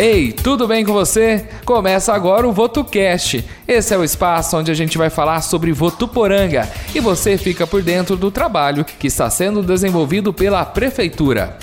Ei, 0.00 0.32
tudo 0.32 0.66
bem 0.66 0.82
com 0.82 0.94
você? 0.94 1.44
Começa 1.62 2.14
agora 2.14 2.48
o 2.48 2.52
VotoCast. 2.54 3.44
Esse 3.68 3.92
é 3.92 3.98
o 3.98 4.02
espaço 4.02 4.56
onde 4.56 4.70
a 4.70 4.74
gente 4.74 4.96
vai 4.96 5.10
falar 5.10 5.42
sobre 5.42 5.72
Votuporanga 5.72 6.66
e 6.94 7.00
você 7.00 7.36
fica 7.36 7.66
por 7.66 7.82
dentro 7.82 8.16
do 8.16 8.30
trabalho 8.30 8.82
que 8.82 9.08
está 9.08 9.28
sendo 9.28 9.62
desenvolvido 9.62 10.32
pela 10.32 10.64
Prefeitura. 10.64 11.58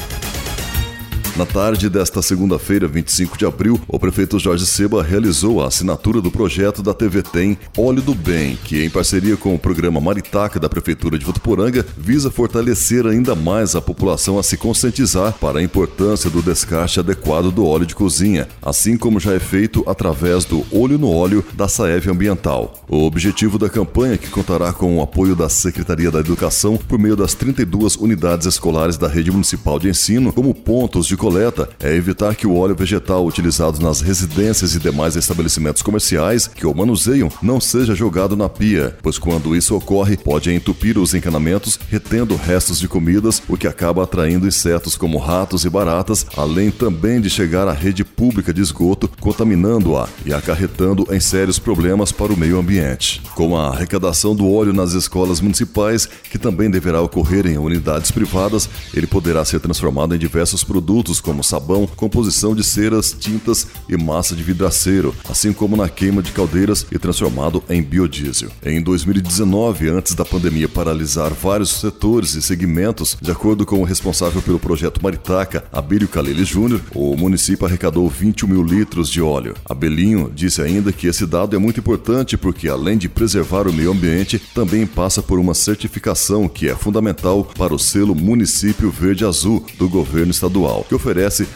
Na 1.38 1.46
tarde 1.46 1.88
desta 1.88 2.20
segunda-feira, 2.20 2.88
25 2.88 3.38
de 3.38 3.46
abril, 3.46 3.80
o 3.88 4.00
prefeito 4.00 4.40
Jorge 4.40 4.66
Seba 4.66 5.04
realizou 5.04 5.62
a 5.62 5.68
assinatura 5.68 6.20
do 6.20 6.32
projeto 6.32 6.82
da 6.82 6.96
TV 6.96 7.22
Tem 7.22 7.56
Óleo 7.78 8.02
do 8.02 8.16
Bem, 8.16 8.58
que, 8.64 8.84
em 8.84 8.90
parceria 8.90 9.38
com 9.38 9.54
o 9.54 9.60
programa 9.60 10.02
Maritaca 10.02 10.60
da 10.60 10.68
Prefeitura 10.68 11.16
de 11.16 11.24
Votuporanga, 11.24 11.86
visa 11.96 12.32
fortalecer 12.32 13.06
ainda 13.06 13.36
mais 13.36 13.76
a 13.76 13.82
população 13.82 14.40
a 14.40 14.44
se 14.44 14.58
conscientizar 14.58 15.32
para 15.34 15.60
a 15.60 15.62
importância 15.62 16.28
do 16.28 16.42
descarte 16.42 17.02
adequado 17.02 17.52
do 17.52 17.68
óleo 17.68 17.86
de 17.86 17.94
cozinha, 17.94 18.48
assim 18.60 18.98
como 18.98 19.20
já 19.20 19.34
é 19.34 19.40
feito 19.40 19.84
através 19.86 20.44
do 20.44 20.66
Olho 20.72 20.98
no 20.98 21.12
Óleo 21.12 21.46
da 21.54 21.68
Saev 21.68 22.10
Ambiental. 22.10 22.84
O 22.90 23.06
objetivo 23.06 23.60
da 23.60 23.70
campanha, 23.70 24.18
que 24.18 24.32
contará 24.32 24.74
com 24.74 24.98
o 24.98 25.04
apoio 25.04 25.36
da 25.36 25.50
Secretaria 25.50 26.10
da 26.10 26.20
Educação 26.20 26.78
por 26.78 26.98
meio 26.98 27.16
das 27.16 27.36
32 27.36 27.96
unidades 27.96 28.48
escolares 28.48 28.98
da 28.98 29.08
rede 29.08 29.30
municipal 29.30 29.78
de 29.78 29.88
ensino, 29.88 30.34
como 30.34 30.52
pontos 30.56 31.06
de 31.06 31.16
coleta 31.28 31.68
é 31.82 31.94
evitar 31.94 32.36
que 32.36 32.48
o 32.48 32.56
óleo 32.56 32.74
vegetal 32.74 33.26
utilizado 33.26 33.82
nas 33.82 34.00
residências 34.00 34.76
e 34.76 34.80
demais 34.80 35.18
estabelecimentos 35.18 35.82
comerciais 35.82 36.48
que 36.48 36.66
o 36.66 36.74
manuseiam 36.74 37.30
não 37.42 37.60
seja 37.60 37.94
jogado 37.94 38.38
na 38.38 38.48
pia, 38.48 38.96
pois 39.04 39.18
quando 39.18 39.54
isso 39.54 39.76
ocorre 39.76 40.16
pode 40.16 40.50
entupir 40.50 40.98
os 40.98 41.14
encanamentos, 41.14 41.78
retendo 41.90 42.38
restos 42.38 42.80
de 42.80 42.88
comidas, 42.88 43.44
o 43.50 43.58
que 43.58 43.68
acaba 43.68 44.06
atraindo 44.06 44.48
insetos 44.48 44.96
como 44.96 45.18
ratos 45.18 45.66
e 45.66 45.70
baratas, 45.70 46.26
além 46.38 46.72
também 46.72 47.20
de 47.20 47.30
chegar 47.30 47.68
à 47.68 47.74
rede 47.74 48.06
pública 48.06 48.54
de 48.54 48.62
esgoto, 48.62 49.10
contaminando-a 49.20 50.08
e 50.26 50.34
acarretando 50.34 51.14
em 51.14 51.20
sérios 51.20 51.60
problemas 51.60 52.10
para 52.10 52.32
o 52.32 52.40
meio 52.40 52.58
ambiente. 52.58 53.22
Com 53.36 53.58
a 53.58 53.68
arrecadação 53.68 54.34
do 54.34 54.50
óleo 54.50 54.72
nas 54.72 54.94
escolas 54.94 55.42
municipais, 55.42 56.08
que 56.32 56.38
também 56.38 56.72
deverá 56.72 57.02
ocorrer 57.02 57.46
em 57.48 57.58
unidades 57.58 58.12
privadas, 58.12 58.70
ele 58.94 59.08
poderá 59.08 59.44
ser 59.44 59.60
transformado 59.60 60.16
em 60.16 60.18
diversos 60.18 60.64
produtos 60.64 61.17
produtos 61.18 61.20
como 61.20 61.44
sabão, 61.44 61.88
composição 61.96 62.56
de 62.56 62.64
ceras, 62.64 63.16
tintas 63.18 63.68
e 63.90 63.98
massa 63.98 64.36
de 64.36 64.44
vidraceiro, 64.44 65.14
assim 65.30 65.52
como 65.52 65.76
na 65.76 65.90
queima 65.90 66.22
de 66.22 66.32
caldeiras 66.32 66.86
e 66.92 66.98
transformado 66.98 67.64
em 67.70 67.82
biodiesel. 67.82 68.50
Em 68.64 68.82
2019, 68.82 69.90
antes 69.90 70.14
da 70.14 70.24
pandemia 70.26 70.70
paralisar 70.70 71.34
vários 71.34 71.70
setores 71.72 72.34
e 72.36 72.42
segmentos, 72.42 73.18
de 73.22 73.32
acordo 73.32 73.66
com 73.66 73.82
o 73.82 73.84
responsável 73.84 74.42
pelo 74.42 74.60
projeto 74.60 75.02
Maritaca, 75.02 75.66
Abílio 75.72 76.08
Calele 76.08 76.46
Júnior, 76.46 76.82
o 76.94 77.16
município 77.16 77.66
arrecadou 77.66 78.08
21 78.10 78.48
mil 78.48 78.64
litros 78.64 79.10
de 79.10 79.22
óleo. 79.22 79.56
Abelinho 79.66 80.32
disse 80.34 80.62
ainda 80.62 80.92
que 80.92 81.08
esse 81.08 81.26
dado 81.26 81.56
é 81.56 81.60
muito 81.60 81.80
importante 81.80 82.38
porque, 82.38 82.68
além 82.68 82.98
de 82.98 83.10
preservar 83.10 83.68
o 83.68 83.74
meio 83.74 83.92
ambiente, 83.92 84.40
também 84.54 84.86
passa 84.86 85.22
por 85.22 85.40
uma 85.40 85.54
certificação 85.54 86.48
que 86.48 86.70
é 86.70 86.76
fundamental 86.76 87.44
para 87.58 87.74
o 87.74 87.80
selo 87.80 88.16
Município 88.16 88.90
Verde 88.90 89.26
Azul 89.26 89.66
do 89.78 89.90
governo 89.90 90.32
estadual, 90.32 90.86
que 90.88 90.96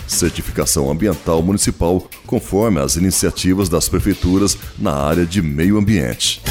certificação 0.08 0.90
ambiental 0.90 1.42
municipal 1.42 2.08
conforme 2.26 2.80
as 2.80 2.96
iniciativas 2.96 3.70
das 3.70 3.90
prefeituras 3.90 4.58
na 4.78 4.94
área 4.94 5.26
de 5.26 5.42
meio 5.42 5.78
ambiente. 5.78 6.42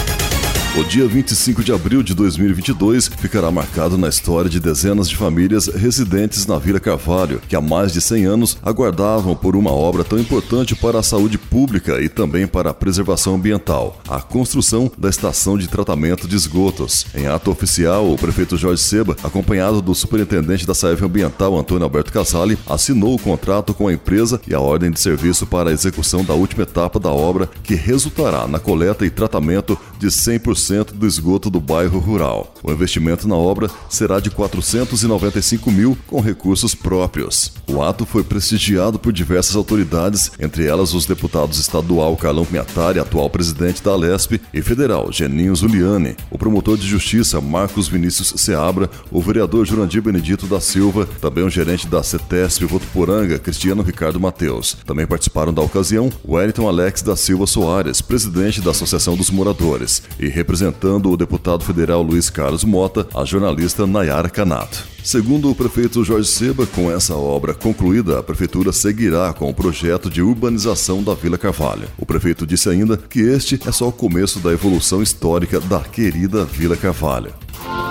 O 0.79 0.85
dia 0.85 1.05
25 1.05 1.65
de 1.65 1.73
abril 1.73 2.01
de 2.01 2.15
2022 2.15 3.09
ficará 3.09 3.51
marcado 3.51 3.99
na 3.99 4.09
história 4.09 4.49
de 4.49 4.61
dezenas 4.61 5.09
de 5.09 5.17
famílias 5.17 5.67
residentes 5.67 6.47
na 6.47 6.61
Vila 6.61 6.79
Carvalho, 6.79 7.43
que 7.49 7.57
há 7.57 7.61
mais 7.61 7.93
de 7.93 8.01
100 8.01 8.25
anos 8.25 8.57
aguardavam 8.63 9.35
por 9.35 9.57
uma 9.57 9.73
obra 9.73 10.05
tão 10.05 10.17
importante 10.17 10.77
para 10.77 11.01
a 11.01 11.03
saúde 11.03 11.37
pública 11.37 12.01
e 12.01 12.09
também 12.09 12.47
para 12.47 12.71
a 12.71 12.75
preservação 12.75 13.35
ambiental, 13.35 14.01
a 14.09 14.21
construção 14.21 14.91
da 14.97 15.11
estação 15.11 15.59
de 15.59 15.67
tratamento 15.67 16.29
de 16.29 16.37
esgotos. 16.37 17.05
Em 17.17 17.27
ato 17.27 17.51
oficial, 17.51 18.09
o 18.09 18.17
prefeito 18.17 18.57
Jorge 18.57 18.81
Seba, 18.81 19.17
acompanhado 19.25 19.83
do 19.83 19.93
superintendente 19.93 20.65
da 20.65 20.75
Saev 20.75 21.03
Ambiental, 21.03 21.59
Antônio 21.59 21.83
Alberto 21.83 22.13
Casale, 22.13 22.57
assinou 22.69 23.17
o 23.17 23.21
contrato 23.21 23.75
com 23.75 23.89
a 23.89 23.93
empresa 23.93 24.41
e 24.47 24.55
a 24.55 24.61
ordem 24.61 24.93
de 24.93 25.01
serviço 25.01 25.47
para 25.47 25.71
a 25.71 25.73
execução 25.73 26.25
da 26.25 26.35
última 26.35 26.63
etapa 26.63 27.01
da 27.01 27.11
obra, 27.11 27.51
que 27.65 27.75
resultará 27.75 28.47
na 28.47 28.61
coleta 28.61 29.05
e 29.05 29.11
tratamento 29.11 29.77
de 29.99 30.07
100% 30.07 30.60
100% 30.61 30.93
do 30.93 31.07
esgoto 31.07 31.51
do 31.51 31.61
bairro 31.61 31.99
rural. 31.99 32.55
O 32.63 32.71
investimento 32.71 33.27
na 33.27 33.35
obra 33.35 33.69
será 33.89 34.21
de 34.21 34.31
495 34.31 35.71
mil 35.71 35.97
com 36.07 36.21
recursos 36.21 36.75
próprios. 36.75 37.53
O 37.69 37.83
ato 37.83 38.05
foi 38.05 38.23
prestigiado 38.23 38.99
por 38.99 39.13
diversas 39.13 39.57
autoridades, 39.57 40.33
entre 40.39 40.67
elas 40.67 40.95
os 40.95 41.07
deputados 41.07 41.59
estadual 41.59 42.17
Carlão 42.17 42.45
Piatari, 42.45 42.99
atual 42.99 43.31
presidente 43.31 43.83
da 43.83 43.93
Alesp, 43.93 44.41
e 44.53 44.63
federal 44.63 45.11
Geninho 45.13 45.55
Zuliani, 45.55 46.17
o 46.31 46.39
promotor 46.39 46.77
de 46.77 46.87
justiça 46.87 47.41
Marcos 47.41 47.89
Vinícius 47.89 48.35
Seabra, 48.37 48.91
o 49.11 49.21
vereador 49.21 49.67
Jurandir 49.67 50.03
Benedito 50.03 50.47
da 50.47 50.61
Silva, 50.61 51.09
também 51.21 51.45
o 51.45 51.51
gerente 51.51 51.87
da 51.87 52.03
CETESP 52.03 52.65
Votuporanga, 52.65 53.39
Cristiano 53.39 53.83
Ricardo 53.83 54.21
Mateus. 54.21 54.77
Também 54.85 55.07
participaram 55.07 55.53
da 55.53 55.63
ocasião 55.63 56.11
Wellington 56.27 56.69
Alex 56.69 57.03
da 57.03 57.17
Silva 57.17 57.47
Soares, 57.47 58.01
presidente 58.01 58.61
da 58.61 58.71
Associação 58.71 59.17
dos 59.17 59.31
Moradores, 59.31 60.03
e 60.19 60.29
representando 60.51 61.13
o 61.13 61.17
deputado 61.17 61.63
federal 61.63 62.03
Luiz 62.03 62.29
Carlos 62.29 62.65
Mota, 62.65 63.07
a 63.15 63.25
jornalista 63.25 63.87
Nayara 63.87 64.29
Canato. 64.29 64.85
Segundo 65.05 65.49
o 65.49 65.55
prefeito 65.55 66.03
Jorge 66.03 66.29
Seba, 66.29 66.67
com 66.67 66.91
essa 66.91 67.15
obra 67.15 67.55
concluída, 67.55 68.19
a 68.19 68.23
prefeitura 68.23 68.73
seguirá 68.73 69.33
com 69.33 69.49
o 69.49 69.55
projeto 69.55 70.11
de 70.11 70.21
urbanização 70.21 71.05
da 71.05 71.15
Vila 71.15 71.39
Carvalho. 71.39 71.89
O 71.97 72.05
prefeito 72.05 72.45
disse 72.45 72.69
ainda 72.69 72.97
que 72.97 73.21
este 73.21 73.61
é 73.65 73.71
só 73.71 73.89
o 73.89 73.93
começo 73.93 74.41
da 74.41 74.51
evolução 74.51 75.01
histórica 75.01 75.61
da 75.61 75.79
querida 75.79 76.45
Vila 76.45 76.77
Carvalho. 76.77 77.33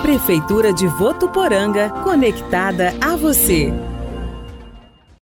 Prefeitura 0.01 0.73
de 0.73 0.85
Votuporanga, 0.85 1.89
conectada 2.03 2.93
a 2.99 3.15
você. 3.15 3.71